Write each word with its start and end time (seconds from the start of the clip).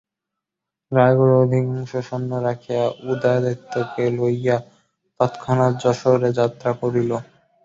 রায়গড়ে 0.91 1.35
অধিকাংশ 1.37 1.91
সৈন্য 2.07 2.31
রাখিয়া 2.47 2.83
উদয়াদিত্যকে 3.05 4.03
লইয়া 4.17 4.57
তৎক্ষণাৎ 5.19 5.73
যশােহরে 5.83 6.29
যাত্রা 6.39 6.71
করিল। 6.81 7.11